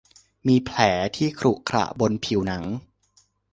[0.47, 0.79] มีแผล
[1.15, 2.63] ที่ขรุขระบนผิวหนัง